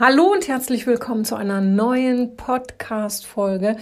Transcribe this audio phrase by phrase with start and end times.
[0.00, 3.74] Hallo und herzlich willkommen zu einer neuen Podcast-Folge.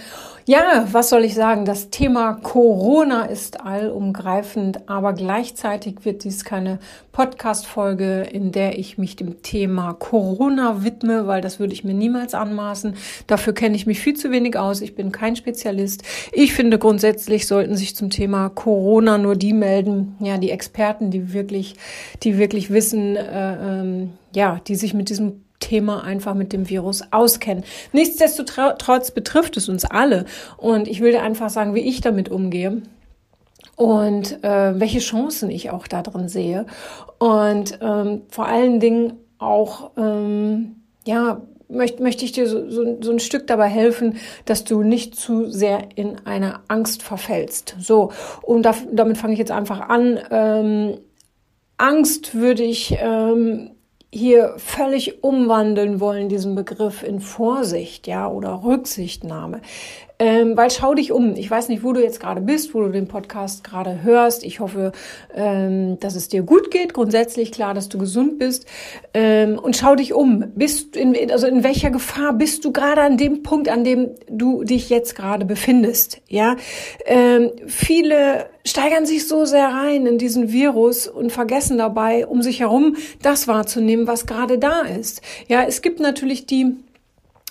[0.47, 1.63] Ja, was soll ich sagen?
[1.63, 6.79] Das Thema Corona ist allumgreifend, aber gleichzeitig wird dies keine
[7.11, 12.33] Podcast-Folge, in der ich mich dem Thema Corona widme, weil das würde ich mir niemals
[12.33, 12.95] anmaßen.
[13.27, 14.81] Dafür kenne ich mich viel zu wenig aus.
[14.81, 16.01] Ich bin kein Spezialist.
[16.31, 21.33] Ich finde grundsätzlich sollten sich zum Thema Corona nur die melden, ja, die Experten, die
[21.33, 21.75] wirklich,
[22.23, 27.03] die wirklich wissen, äh, ähm, ja, die sich mit diesem Thema einfach mit dem Virus
[27.11, 27.63] auskennen.
[27.91, 30.25] Nichtsdestotrotz betrifft es uns alle.
[30.57, 32.81] Und ich will dir einfach sagen, wie ich damit umgehe
[33.75, 36.65] und äh, welche Chancen ich auch da drin sehe.
[37.19, 43.11] Und ähm, vor allen Dingen auch, ähm, ja, möchte, möchte ich dir so, so, so
[43.11, 47.75] ein Stück dabei helfen, dass du nicht zu sehr in eine Angst verfällst.
[47.79, 50.19] So, und da, damit fange ich jetzt einfach an.
[50.31, 50.97] Ähm,
[51.77, 53.71] Angst würde ich ähm,
[54.11, 59.61] hier völlig umwandeln wollen, diesen Begriff in Vorsicht, ja, oder Rücksichtnahme.
[60.19, 61.35] Ähm, weil schau dich um.
[61.35, 64.43] Ich weiß nicht, wo du jetzt gerade bist, wo du den Podcast gerade hörst.
[64.43, 64.91] Ich hoffe,
[65.35, 66.93] ähm, dass es dir gut geht.
[66.95, 68.65] Grundsätzlich klar, dass du gesund bist.
[69.13, 70.45] Ähm, und schau dich um.
[70.55, 74.63] Bist in, also in welcher Gefahr bist du gerade an dem Punkt, an dem du
[74.63, 76.19] dich jetzt gerade befindest?
[76.27, 76.55] Ja,
[77.05, 82.59] ähm, viele steigern sich so sehr rein in diesen Virus und vergessen dabei, um sich
[82.59, 85.21] herum das wahrzunehmen, was gerade da ist.
[85.47, 86.75] Ja, es gibt natürlich die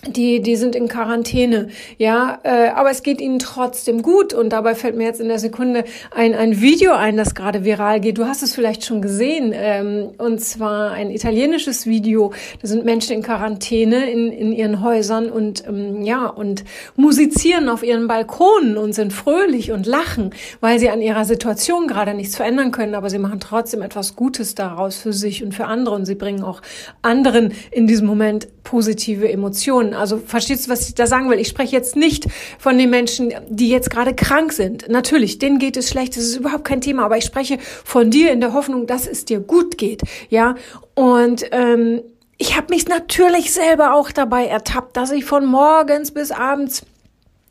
[0.05, 4.31] die, die sind in Quarantäne, ja, äh, aber es geht ihnen trotzdem gut.
[4.31, 7.99] Und dabei fällt mir jetzt in der Sekunde ein, ein Video ein, das gerade viral
[7.99, 8.19] geht.
[8.19, 12.31] Du hast es vielleicht schon gesehen, ähm, und zwar ein italienisches Video.
[12.61, 16.63] Da sind Menschen in Quarantäne in, in ihren Häusern und ähm, ja und
[16.95, 20.29] musizieren auf ihren Balkonen und sind fröhlich und lachen,
[20.61, 24.53] weil sie an ihrer Situation gerade nichts verändern können, aber sie machen trotzdem etwas Gutes
[24.53, 25.95] daraus für sich und für andere.
[25.95, 26.61] Und sie bringen auch
[27.01, 29.93] anderen in diesem Moment positive Emotionen.
[29.93, 31.39] Also verstehst du, was ich da sagen will?
[31.39, 32.27] Ich spreche jetzt nicht
[32.59, 34.89] von den Menschen, die jetzt gerade krank sind.
[34.89, 38.31] Natürlich, denen geht es schlecht, das ist überhaupt kein Thema, aber ich spreche von dir
[38.33, 40.01] in der Hoffnung, dass es dir gut geht.
[40.29, 40.55] Ja,
[40.95, 42.01] und ähm,
[42.37, 46.83] ich habe mich natürlich selber auch dabei ertappt, dass ich von morgens bis abends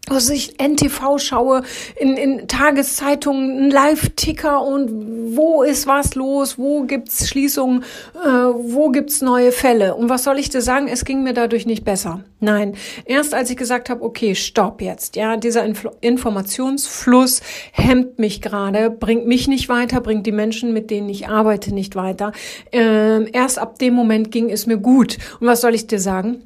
[0.08, 1.62] was ich NTV schaue,
[1.96, 7.82] in, in Tageszeitungen, Live-Ticker und wo ist was los, wo gibt's Schließungen,
[8.14, 9.96] äh, wo gibt's neue Fälle.
[9.96, 10.86] Und was soll ich dir sagen?
[10.88, 12.20] Es ging mir dadurch nicht besser.
[12.38, 17.40] Nein, erst als ich gesagt habe, okay, stopp jetzt, ja, dieser Infl Informationsfluss
[17.72, 21.96] hemmt mich gerade, bringt mich nicht weiter, bringt die Menschen, mit denen ich arbeite, nicht
[21.96, 22.32] weiter.
[22.72, 25.18] Ähm, erst ab dem Moment ging es mir gut.
[25.40, 26.42] Und was soll ich dir sagen?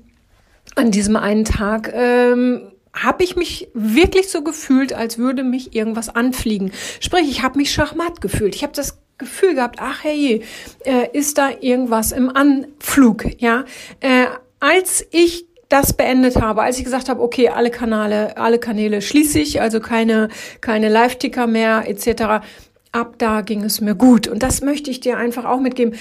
[0.77, 6.09] An diesem einen Tag ähm, habe ich mich wirklich so gefühlt, als würde mich irgendwas
[6.09, 6.73] anfliegen.
[7.01, 8.55] Sprich, ich habe mich schachmatt gefühlt.
[8.55, 10.43] Ich habe das Gefühl gehabt, ach hey,
[10.85, 13.65] äh, ist da irgendwas im Anflug, ja?
[14.01, 14.27] Äh,
[14.61, 19.39] als ich das beendet habe, als ich gesagt habe, okay, alle Kanäle, alle Kanäle schließe
[19.39, 20.29] ich, also keine
[20.61, 22.45] keine Live-Ticker mehr etc.
[22.93, 25.95] Ab da ging es mir gut und das möchte ich dir einfach auch mitgeben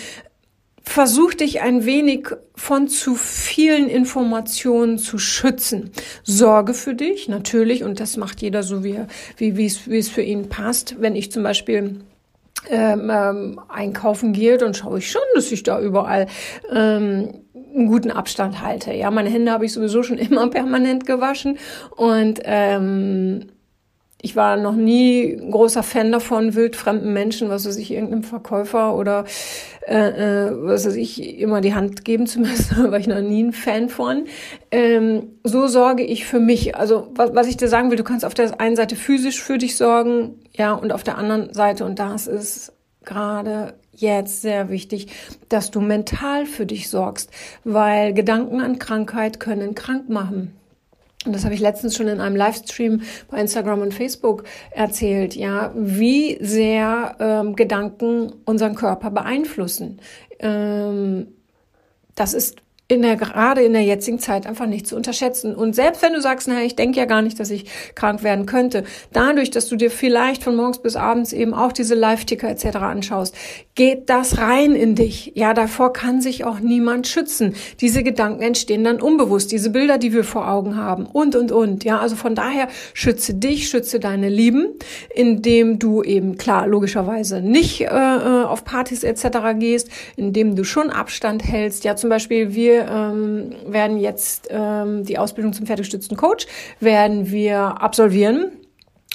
[0.84, 5.92] versuch dich ein wenig von zu vielen Informationen zu schützen.
[6.24, 9.00] Sorge für dich, natürlich, und das macht jeder so, wie,
[9.38, 10.96] wie, wie, es, wie es für ihn passt.
[11.00, 12.02] Wenn ich zum Beispiel
[12.70, 16.28] ähm, ähm, einkaufen gehe, dann schaue ich schon, dass ich da überall
[16.72, 18.94] ähm, einen guten Abstand halte.
[18.94, 21.58] Ja, meine Hände habe ich sowieso schon immer permanent gewaschen
[21.96, 23.46] und ähm,
[24.22, 29.24] ich war noch nie großer Fan davon, wildfremden Menschen, was weiß ich, irgendeinem Verkäufer oder
[29.88, 33.44] äh, äh, was weiß ich, immer die Hand geben zu müssen, war ich noch nie
[33.44, 34.26] ein Fan von.
[34.72, 36.76] Ähm, so sorge ich für mich.
[36.76, 39.58] Also was, was ich dir sagen will, du kannst auf der einen Seite physisch für
[39.58, 42.74] dich sorgen, ja, und auf der anderen Seite, und das ist
[43.06, 45.08] gerade jetzt sehr wichtig,
[45.48, 47.32] dass du mental für dich sorgst,
[47.64, 50.54] weil Gedanken an Krankheit können krank machen
[51.26, 55.74] und das habe ich letztens schon in einem Livestream bei Instagram und Facebook erzählt, ja,
[55.76, 60.00] wie sehr ähm, Gedanken unseren Körper beeinflussen.
[60.40, 61.28] Ähm,
[62.16, 62.58] das ist
[62.92, 65.54] in der, gerade in der jetzigen Zeit einfach nicht zu unterschätzen.
[65.54, 68.48] Und selbst wenn du sagst, naja, ich denke ja gar nicht, dass ich krank werden
[68.48, 68.84] könnte,
[69.14, 72.78] dadurch, dass du dir vielleicht von morgens bis abends eben auch diese Live-Ticker etc.
[72.78, 73.36] anschaust,
[73.76, 75.34] geht das rein in dich.
[75.36, 77.54] Ja, davor kann sich auch niemand schützen.
[77.80, 81.84] Diese Gedanken entstehen dann unbewusst, diese Bilder, die wir vor Augen haben und, und, und.
[81.84, 84.66] Ja, also von daher schütze dich, schütze deine Lieben,
[85.14, 89.60] indem du eben, klar, logischerweise nicht äh, äh auf Partys etc.
[89.60, 91.84] gehst, indem du schon Abstand hältst.
[91.84, 96.48] Ja, zum Beispiel wir ähm, werden jetzt ähm, die Ausbildung zum fertiggestützten Coach
[96.80, 98.52] werden wir absolvieren.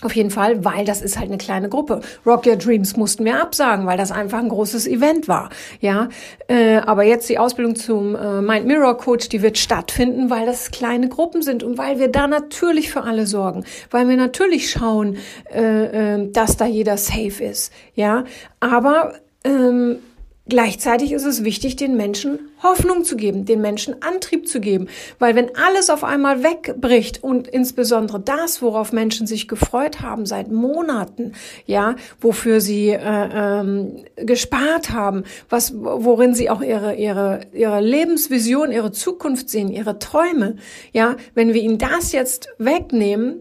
[0.03, 2.01] Auf jeden Fall, weil das ist halt eine kleine Gruppe.
[2.27, 5.51] Rock Your Dreams mussten wir absagen, weil das einfach ein großes Event war.
[5.81, 6.09] Ja,
[6.49, 10.73] äh, aber jetzt die Ausbildung zum äh, Mind Mirror Coach, die wird stattfinden, weil das
[10.73, 15.17] kleine Gruppen sind und weil wir da natürlich für alle sorgen, weil wir natürlich schauen,
[15.55, 17.73] äh, äh, dass da jeder safe ist.
[17.95, 18.25] Ja,
[18.59, 19.15] aber
[19.45, 20.01] ähm,
[20.47, 24.89] Gleichzeitig ist es wichtig, den Menschen Hoffnung zu geben, den Menschen Antrieb zu geben,
[25.19, 30.53] weil wenn alles auf einmal wegbricht und insbesondere das, worauf Menschen sich gefreut haben seit
[30.53, 31.33] Monaten,
[31.65, 38.71] ja, wofür sie äh, ähm, gespart haben, was, worin sie auch ihre ihre ihre Lebensvision,
[38.71, 40.57] ihre Zukunft sehen, ihre Träume,
[40.93, 43.37] ja, wenn wir ihnen das jetzt wegnehmen,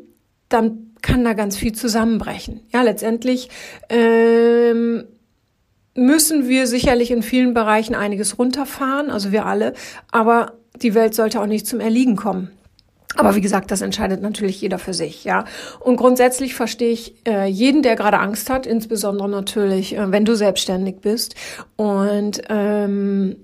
[0.47, 2.61] dann kann da ganz viel zusammenbrechen.
[2.71, 3.49] Ja, letztendlich
[3.89, 5.03] ähm,
[5.95, 9.73] müssen wir sicherlich in vielen Bereichen einiges runterfahren, also wir alle,
[10.11, 12.51] aber die Welt sollte auch nicht zum Erliegen kommen.
[13.15, 15.45] Aber wie gesagt, das entscheidet natürlich jeder für sich, ja.
[15.79, 20.35] Und grundsätzlich verstehe ich äh, jeden, der gerade Angst hat, insbesondere natürlich, äh, wenn du
[20.35, 21.35] selbstständig bist.
[21.75, 23.35] Und ähm,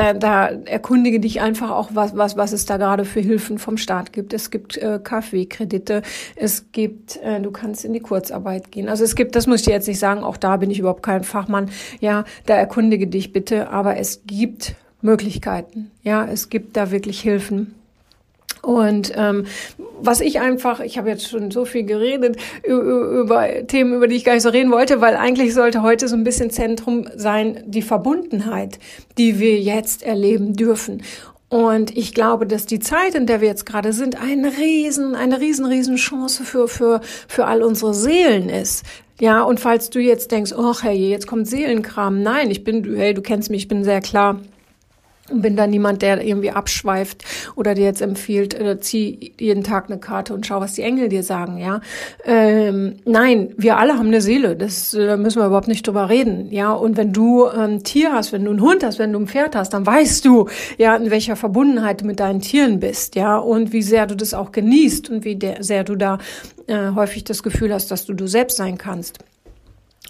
[0.00, 3.76] da, da erkundige dich einfach auch, was, was, was es da gerade für Hilfen vom
[3.76, 4.32] Staat gibt.
[4.32, 6.02] Es gibt äh, KfW-Kredite,
[6.36, 8.88] es gibt, äh, du kannst in die Kurzarbeit gehen.
[8.88, 11.02] Also es gibt, das muss ich dir jetzt nicht sagen, auch da bin ich überhaupt
[11.02, 11.70] kein Fachmann.
[12.00, 15.90] Ja, da erkundige dich bitte, aber es gibt Möglichkeiten.
[16.02, 17.74] Ja, es gibt da wirklich Hilfen.
[18.62, 19.46] Und ähm,
[20.02, 24.24] was ich einfach, ich habe jetzt schon so viel geredet über Themen, über die ich
[24.24, 27.82] gar nicht so reden wollte, weil eigentlich sollte heute so ein bisschen Zentrum sein, die
[27.82, 28.78] Verbundenheit,
[29.18, 31.02] die wir jetzt erleben dürfen.
[31.48, 35.40] Und ich glaube, dass die Zeit, in der wir jetzt gerade sind, eine riesen, eine
[35.40, 38.84] riesen, riesen Chance für, für, für all unsere Seelen ist.
[39.20, 42.22] Ja, und falls du jetzt denkst, oh hey, jetzt kommt Seelenkram.
[42.22, 44.40] Nein, ich bin, hey, du kennst mich, ich bin sehr klar
[45.32, 47.24] bin da niemand, der irgendwie abschweift
[47.56, 51.08] oder dir jetzt empfiehlt, äh, zieh jeden Tag eine Karte und schau, was die Engel
[51.08, 51.80] dir sagen, ja.
[52.24, 56.50] Ähm, nein, wir alle haben eine Seele, das äh, müssen wir überhaupt nicht drüber reden,
[56.50, 56.72] ja.
[56.72, 59.26] Und wenn du ein ähm, Tier hast, wenn du einen Hund hast, wenn du ein
[59.26, 60.48] Pferd hast, dann weißt du,
[60.78, 64.34] ja, in welcher Verbundenheit du mit deinen Tieren bist, ja, und wie sehr du das
[64.34, 66.18] auch genießt und wie sehr du da
[66.66, 69.18] äh, häufig das Gefühl hast, dass du du selbst sein kannst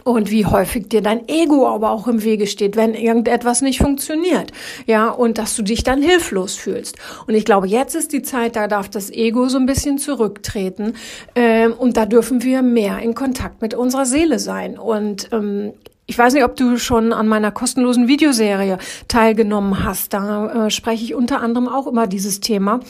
[0.05, 4.53] und wie häufig dir dein Ego aber auch im Wege steht, wenn irgendetwas nicht funktioniert,
[4.87, 6.97] ja, und dass du dich dann hilflos fühlst.
[7.27, 10.95] Und ich glaube, jetzt ist die Zeit, da darf das Ego so ein bisschen zurücktreten
[11.35, 14.79] ähm, und da dürfen wir mehr in Kontakt mit unserer Seele sein.
[14.79, 15.73] Und ähm,
[16.07, 20.13] ich weiß nicht, ob du schon an meiner kostenlosen Videoserie teilgenommen hast.
[20.13, 22.81] Da äh, spreche ich unter anderem auch immer dieses Thema.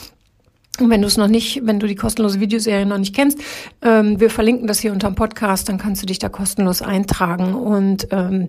[0.78, 3.38] Und wenn du es noch nicht, wenn du die kostenlose Videoserie noch nicht kennst,
[3.82, 7.55] ähm, wir verlinken das hier unter dem Podcast, dann kannst du dich da kostenlos eintragen.
[7.55, 8.49] Und ähm,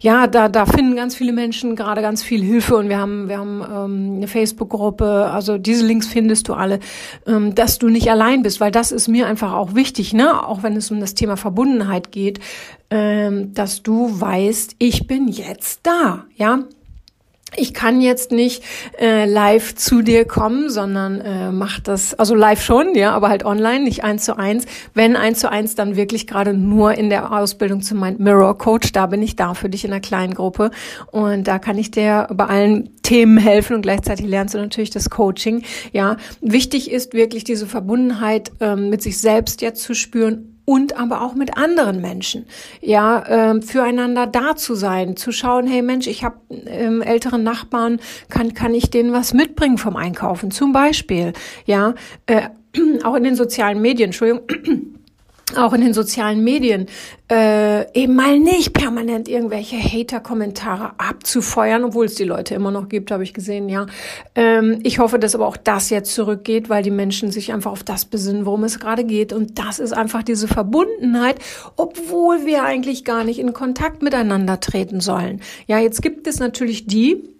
[0.00, 3.38] ja, da, da finden ganz viele Menschen gerade ganz viel Hilfe und wir haben, wir
[3.38, 6.80] haben ähm, eine Facebook-Gruppe, also diese Links findest du alle,
[7.26, 10.46] ähm, dass du nicht allein bist, weil das ist mir einfach auch wichtig, ne?
[10.46, 12.40] Auch wenn es um das Thema Verbundenheit geht,
[12.90, 16.64] ähm, dass du weißt, ich bin jetzt da, ja
[17.56, 18.62] ich kann jetzt nicht
[19.00, 23.44] äh, live zu dir kommen, sondern äh, mach das, also live schon, ja, aber halt
[23.44, 24.66] online, nicht eins zu eins.
[24.94, 28.92] Wenn eins zu eins, dann wirklich gerade nur in der Ausbildung zum Mind Mirror Coach.
[28.92, 30.70] Da bin ich da für dich in einer kleinen Gruppe
[31.10, 35.08] und da kann ich dir bei allen Themen helfen und gleichzeitig lernst du natürlich das
[35.08, 35.62] Coaching.
[35.92, 41.22] Ja, wichtig ist wirklich diese Verbundenheit ähm, mit sich selbst jetzt zu spüren und aber
[41.22, 42.44] auch mit anderen Menschen,
[42.82, 43.20] ja,
[43.54, 48.52] äh, füreinander da zu sein, zu schauen, hey Mensch, ich habe ähm, älteren Nachbarn, kann
[48.52, 51.32] kann ich denen was mitbringen vom Einkaufen, zum Beispiel,
[51.64, 51.94] ja,
[52.26, 52.50] äh,
[53.02, 54.97] auch in den sozialen Medien, Entschuldigung
[55.56, 56.86] auch in den sozialen Medien
[57.30, 63.10] äh, eben mal nicht permanent irgendwelche Hater-Kommentare abzufeuern, obwohl es die Leute immer noch gibt,
[63.10, 63.86] habe ich gesehen, ja.
[64.34, 67.84] Ähm, ich hoffe, dass aber auch das jetzt zurückgeht, weil die Menschen sich einfach auf
[67.84, 69.32] das besinnen, worum es gerade geht.
[69.32, 71.36] Und das ist einfach diese Verbundenheit,
[71.76, 75.40] obwohl wir eigentlich gar nicht in Kontakt miteinander treten sollen.
[75.66, 77.37] Ja, jetzt gibt es natürlich die,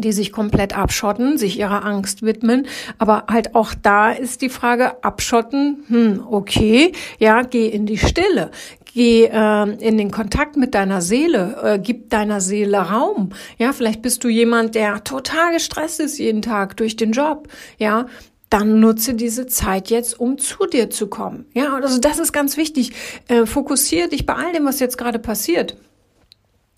[0.00, 2.66] die sich komplett abschotten, sich ihrer Angst widmen.
[2.98, 8.50] Aber halt auch da ist die Frage, abschotten, hm, okay, ja, geh in die Stille.
[8.94, 13.30] geh äh, in den Kontakt mit deiner Seele, äh, gib deiner Seele Raum.
[13.58, 17.48] Ja, vielleicht bist du jemand, der total gestresst ist jeden Tag durch den Job.
[17.78, 18.06] Ja,
[18.48, 21.46] dann nutze diese Zeit jetzt, um zu dir zu kommen.
[21.52, 22.92] Ja, also das ist ganz wichtig.
[23.28, 25.76] Äh, fokussiere dich bei all dem, was jetzt gerade passiert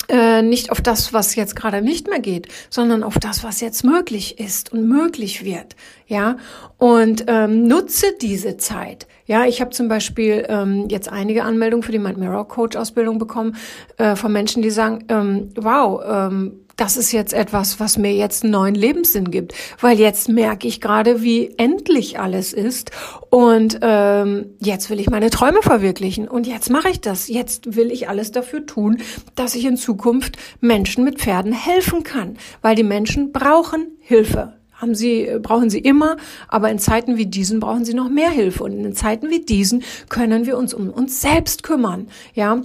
[0.08, 3.84] äh, nicht auf das, was jetzt gerade nicht mehr geht, sondern auf das, was jetzt
[3.84, 5.76] möglich ist und möglich wird.
[6.06, 6.36] Ja,
[6.78, 9.06] und ähm, nutze diese Zeit.
[9.26, 13.18] Ja, ich habe zum Beispiel ähm, jetzt einige Anmeldungen für die Mind Mirror Coach Ausbildung
[13.18, 13.56] bekommen
[13.98, 18.44] äh, von Menschen, die sagen, ähm, wow, ähm, das ist jetzt etwas, was mir jetzt
[18.44, 22.92] einen neuen Lebenssinn gibt, weil jetzt merke ich gerade, wie endlich alles ist
[23.30, 27.26] und ähm, jetzt will ich meine Träume verwirklichen und jetzt mache ich das.
[27.26, 28.98] Jetzt will ich alles dafür tun,
[29.34, 34.94] dass ich in Zukunft Menschen mit Pferden helfen kann, weil die Menschen brauchen Hilfe haben
[34.94, 36.16] sie, brauchen sie immer,
[36.46, 38.62] aber in Zeiten wie diesen brauchen sie noch mehr Hilfe.
[38.62, 42.06] Und in Zeiten wie diesen können wir uns um uns selbst kümmern.
[42.34, 42.62] Ja,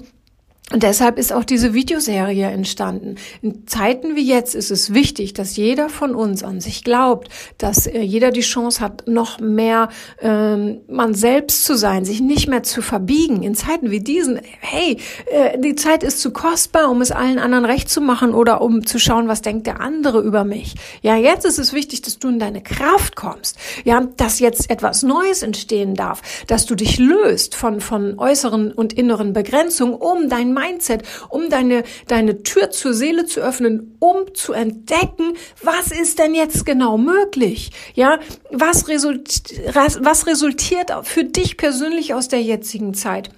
[0.74, 3.18] und deshalb ist auch diese Videoserie entstanden.
[3.44, 7.86] In Zeiten wie jetzt ist es wichtig, dass jeder von uns an sich glaubt, dass
[7.86, 9.90] äh, jeder die Chance hat, noch mehr
[10.20, 13.44] ähm, man selbst zu sein, sich nicht mehr zu verbiegen.
[13.44, 17.66] In Zeiten wie diesen, hey, äh, die Zeit ist zu kostbar, um es allen anderen
[17.66, 20.74] recht zu machen oder um zu schauen, was denkt der andere über mich.
[21.04, 23.60] Ja, jetzt ist es wichtig, dass du in deine Kraft kommst.
[23.84, 28.94] Ja, dass jetzt etwas Neues entstehen darf, dass du dich löst von, von äußeren und
[28.94, 34.54] inneren Begrenzungen, um dein Mindset, um deine, deine Tür zur Seele zu öffnen, um zu
[34.54, 37.72] entdecken, was ist denn jetzt genau möglich?
[37.94, 39.44] Ja, was, result,
[39.74, 43.30] was resultiert für dich persönlich aus der jetzigen Zeit?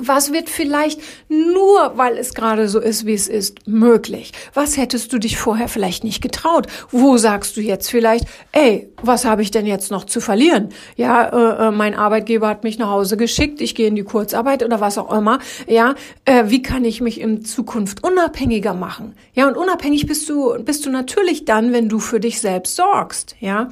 [0.00, 4.32] Was wird vielleicht nur, weil es gerade so ist, wie es ist, möglich?
[4.54, 6.66] Was hättest du dich vorher vielleicht nicht getraut?
[6.90, 10.70] Wo sagst du jetzt vielleicht, ey, was habe ich denn jetzt noch zu verlieren?
[10.96, 14.62] Ja, äh, äh, mein Arbeitgeber hat mich nach Hause geschickt, ich gehe in die Kurzarbeit
[14.62, 15.40] oder was auch immer.
[15.66, 15.94] Ja,
[16.24, 19.14] äh, wie kann ich mich in Zukunft unabhängiger machen?
[19.34, 23.36] Ja, und unabhängig bist du, bist du natürlich dann, wenn du für dich selbst sorgst.
[23.40, 23.68] Ja,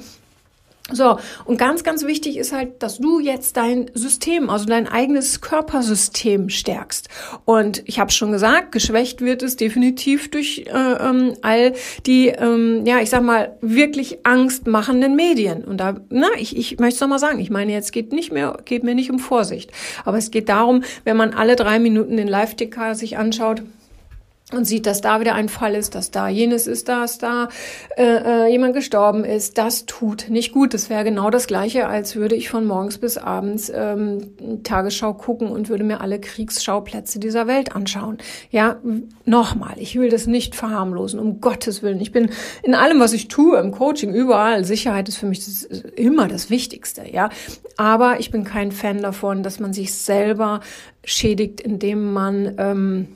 [0.91, 5.41] so, und ganz, ganz wichtig ist halt, dass du jetzt dein System, also dein eigenes
[5.41, 7.09] Körpersystem stärkst.
[7.45, 11.73] Und ich habe schon gesagt, geschwächt wird es definitiv durch äh, ähm, all
[12.05, 15.63] die, ähm, ja, ich sag mal, wirklich angstmachenden Medien.
[15.63, 18.57] Und da, na, ich, ich möchte es nochmal sagen, ich meine, jetzt geht nicht mehr,
[18.65, 19.71] geht mir nicht um Vorsicht.
[20.05, 23.63] Aber es geht darum, wenn man alle drei Minuten den Live-Ticker sich anschaut,
[24.53, 27.49] und sieht, dass da wieder ein Fall ist, dass da jenes ist, dass da
[27.97, 30.73] äh, äh, jemand gestorben ist, das tut nicht gut.
[30.73, 35.49] Das wäre genau das Gleiche, als würde ich von morgens bis abends ähm, Tagesschau gucken
[35.49, 38.17] und würde mir alle Kriegsschauplätze dieser Welt anschauen.
[38.49, 38.77] Ja,
[39.25, 42.01] nochmal, ich will das nicht verharmlosen, um Gottes Willen.
[42.01, 42.29] Ich bin
[42.63, 46.49] in allem, was ich tue, im Coaching, überall, Sicherheit ist für mich das immer das
[46.49, 47.29] Wichtigste, ja.
[47.77, 50.59] Aber ich bin kein Fan davon, dass man sich selber
[51.03, 53.07] schädigt, indem man ähm,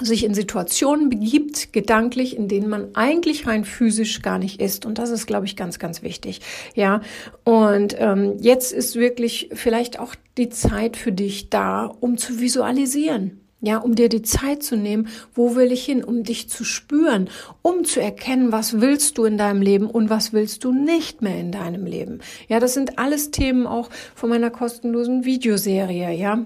[0.00, 4.86] sich in Situationen begibt, gedanklich, in denen man eigentlich rein physisch gar nicht ist.
[4.86, 6.40] Und das ist, glaube ich, ganz, ganz wichtig.
[6.74, 7.02] Ja,
[7.44, 13.38] und ähm, jetzt ist wirklich vielleicht auch die Zeit für dich da, um zu visualisieren.
[13.64, 17.30] Ja, um dir die Zeit zu nehmen, wo will ich hin, um dich zu spüren,
[17.60, 21.38] um zu erkennen, was willst du in deinem Leben und was willst du nicht mehr
[21.38, 22.18] in deinem Leben.
[22.48, 26.44] Ja, das sind alles Themen auch von meiner kostenlosen Videoserie, ja.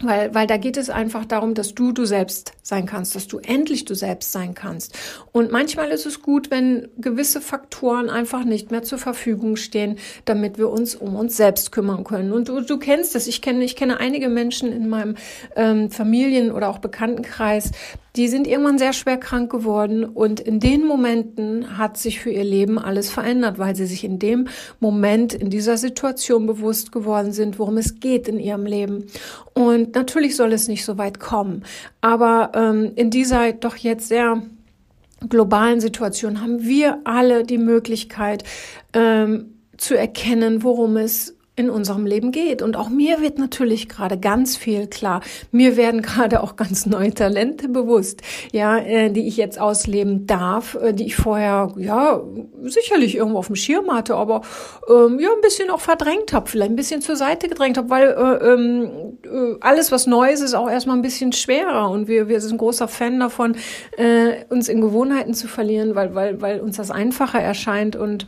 [0.00, 3.38] Weil, weil da geht es einfach darum, dass du du selbst sein kannst, dass du
[3.38, 4.98] endlich du selbst sein kannst.
[5.30, 10.58] Und manchmal ist es gut, wenn gewisse Faktoren einfach nicht mehr zur Verfügung stehen, damit
[10.58, 12.32] wir uns um uns selbst kümmern können.
[12.32, 13.28] Und du, du kennst es.
[13.28, 15.14] Ich kenne, ich kenne einige Menschen in meinem
[15.54, 17.70] ähm, Familien- oder auch Bekanntenkreis,
[18.16, 22.44] die sind irgendwann sehr schwer krank geworden und in den Momenten hat sich für ihr
[22.44, 27.58] Leben alles verändert, weil sie sich in dem Moment, in dieser Situation bewusst geworden sind,
[27.58, 29.06] worum es geht in ihrem Leben.
[29.52, 31.64] Und natürlich soll es nicht so weit kommen,
[32.00, 34.42] aber ähm, in dieser doch jetzt sehr
[35.28, 38.44] globalen Situation haben wir alle die Möglichkeit
[38.92, 42.62] ähm, zu erkennen, worum es in unserem Leben geht.
[42.62, 45.20] Und auch mir wird natürlich gerade ganz viel klar.
[45.52, 50.74] Mir werden gerade auch ganz neue Talente bewusst, ja, äh, die ich jetzt ausleben darf,
[50.74, 52.20] äh, die ich vorher, ja,
[52.62, 54.42] sicherlich irgendwo auf dem Schirm hatte, aber
[54.88, 58.08] ähm, ja, ein bisschen auch verdrängt habe, vielleicht ein bisschen zur Seite gedrängt habe, weil
[58.08, 61.88] äh, ähm, äh, alles, was Neues ist, auch erstmal ein bisschen schwerer.
[61.90, 63.56] Und wir, wir sind ein großer Fan davon,
[63.96, 68.26] äh, uns in Gewohnheiten zu verlieren, weil, weil, weil uns das einfacher erscheint und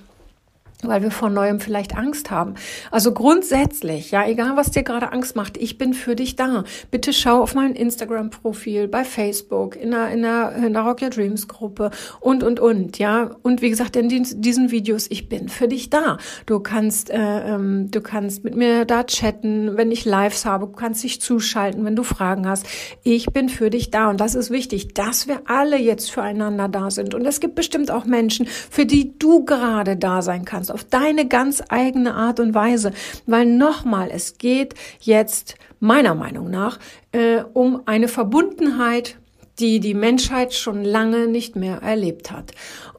[0.83, 2.55] weil wir vor Neuem vielleicht Angst haben.
[2.91, 6.65] Also grundsätzlich, ja, egal was dir gerade Angst macht, ich bin für dich da.
[6.91, 11.11] Bitte schau auf mein Instagram-Profil, bei Facebook, in der, in der, in der Rock Your
[11.11, 11.91] Dreams Gruppe
[12.21, 13.31] und, und, und, ja.
[13.43, 16.19] Und wie gesagt, in diesen Videos, ich bin für dich da.
[16.45, 20.73] Du kannst, äh, ähm, du kannst mit mir da chatten, wenn ich Lives habe, du
[20.73, 22.67] kannst dich zuschalten, wenn du Fragen hast.
[23.03, 24.11] Ich bin für dich da.
[24.11, 27.15] Und das ist wichtig, dass wir alle jetzt füreinander da sind.
[27.15, 31.27] Und es gibt bestimmt auch Menschen, für die du gerade da sein kannst auf deine
[31.27, 32.93] ganz eigene Art und Weise.
[33.27, 36.79] Weil nochmal, es geht jetzt meiner Meinung nach
[37.13, 39.17] äh, um eine Verbundenheit,
[39.59, 42.53] die die Menschheit schon lange nicht mehr erlebt hat.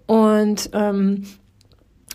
[0.05, 1.23] Und ähm,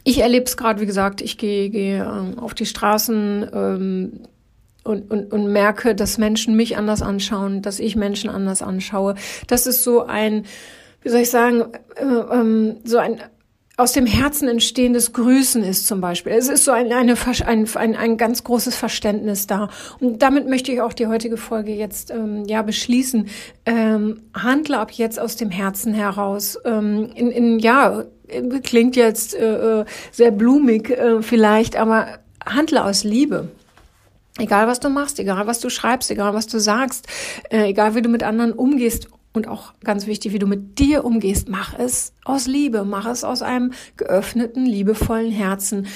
[0.05, 4.21] ich erlebe es gerade, wie gesagt, ich gehe, gehe ähm, auf die Straßen ähm,
[4.83, 9.15] und, und, und merke, dass Menschen mich anders anschauen, dass ich Menschen anders anschaue.
[9.47, 10.45] Das ist so ein,
[11.03, 11.65] wie soll ich sagen,
[11.97, 13.21] äh, ähm, so ein
[13.83, 16.33] aus dem Herzen entstehendes Grüßen ist zum Beispiel.
[16.33, 19.71] Es ist so ein, eine, ein, ein, ein ganz großes Verständnis da.
[19.99, 23.29] Und damit möchte ich auch die heutige Folge jetzt ähm, ja beschließen.
[23.67, 26.57] Ähm, handle ab jetzt aus dem Herzen heraus.
[26.65, 28.05] Ähm, in, in, ja,
[28.63, 32.07] klingt jetzt äh, äh, sehr blumig äh, vielleicht, aber
[32.47, 33.49] handle aus Liebe.
[34.39, 37.09] Egal was du machst, egal was du schreibst, egal was du sagst,
[37.51, 41.05] äh, egal wie du mit anderen umgehst und auch ganz wichtig, wie du mit dir
[41.05, 45.87] umgehst, mach es aus Liebe, mach es aus einem geöffneten, liebevollen Herzen.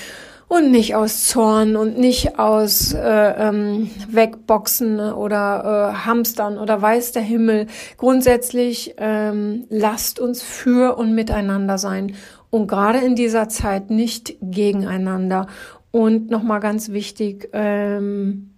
[0.49, 7.11] Und nicht aus Zorn und nicht aus äh, ähm, Wegboxen oder äh, Hamstern oder weiß
[7.11, 7.67] der Himmel.
[7.97, 12.15] Grundsätzlich ähm, lasst uns für und miteinander sein.
[12.51, 15.49] Und gerade in dieser Zeit nicht gegeneinander.
[15.91, 18.51] Und nochmal ganz wichtig, ähm,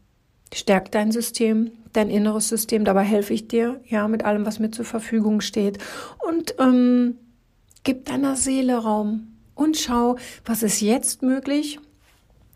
[0.52, 2.84] stärkt dein System, dein inneres System.
[2.84, 5.78] Dabei helfe ich dir, ja, mit allem, was mir zur Verfügung steht.
[6.26, 7.16] Und ähm,
[7.84, 11.78] gib deiner Seele Raum und schau, was ist jetzt möglich,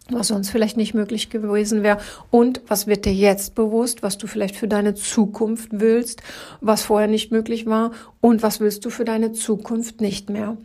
[0.09, 1.99] was sonst vielleicht nicht möglich gewesen wäre
[2.31, 6.23] und was wird dir jetzt bewusst, was du vielleicht für deine Zukunft willst,
[6.61, 10.57] was vorher nicht möglich war und was willst du für deine Zukunft nicht mehr.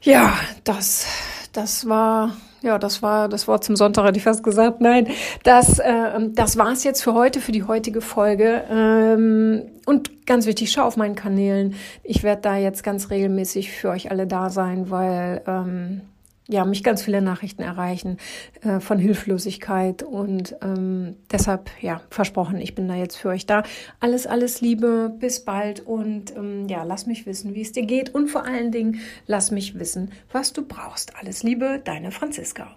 [0.00, 1.06] Ja, das,
[1.52, 4.80] das war ja, das war das Wort zum Sonntag, hätte ich fast gesagt.
[4.80, 5.08] Nein,
[5.42, 8.62] das, äh, das war es jetzt für heute, für die heutige Folge.
[8.70, 11.74] Ähm, und ganz wichtig, schau auf meinen Kanälen.
[12.04, 16.02] Ich werde da jetzt ganz regelmäßig für euch alle da sein, weil ähm,
[16.48, 18.18] ja, mich ganz viele Nachrichten erreichen
[18.62, 23.62] äh, von Hilflosigkeit und ähm, deshalb, ja, versprochen, ich bin da jetzt für euch da.
[24.00, 28.14] Alles, alles Liebe, bis bald und ähm, ja, lass mich wissen, wie es dir geht
[28.14, 31.16] und vor allen Dingen lass mich wissen, was du brauchst.
[31.16, 32.76] Alles Liebe, deine Franziska.